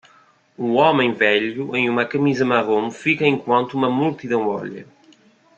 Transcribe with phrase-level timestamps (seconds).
[0.57, 4.87] Um homem velho em uma camisa marrom fica enquanto uma multidão olha